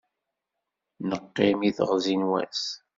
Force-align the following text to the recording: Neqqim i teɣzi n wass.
Neqqim 1.09 1.59
i 1.69 1.71
teɣzi 1.77 2.15
n 2.21 2.23
wass. 2.29 2.63